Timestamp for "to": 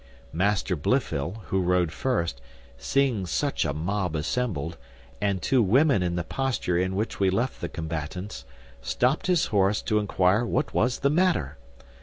9.83-9.99